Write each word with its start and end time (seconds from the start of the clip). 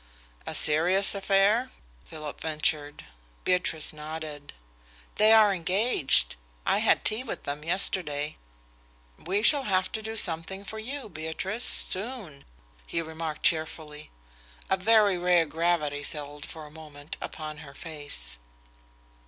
"A 0.47 0.55
serious 0.55 1.13
affair?" 1.13 1.69
Philip 2.05 2.41
ventured. 2.41 3.05
Beatrice 3.43 3.93
nodded. 3.93 4.51
"They 5.17 5.31
are 5.31 5.53
engaged. 5.53 6.37
I 6.65 6.79
had 6.79 7.05
tea 7.05 7.21
with 7.23 7.43
them 7.43 7.63
yesterday." 7.63 8.37
"We 9.19 9.43
shall 9.43 9.65
have 9.65 9.91
to 9.91 10.01
do 10.01 10.17
something 10.17 10.65
for 10.65 10.79
you, 10.79 11.07
Beatrice, 11.07 11.65
soon," 11.65 12.45
he 12.87 12.99
remarked 13.03 13.43
cheerfully. 13.43 14.09
A 14.71 14.75
very 14.77 15.19
rare 15.19 15.45
gravity 15.45 16.01
settled 16.01 16.47
for 16.47 16.65
a 16.65 16.71
moment 16.71 17.17
upon 17.21 17.59
her 17.59 17.75
face. 17.75 18.37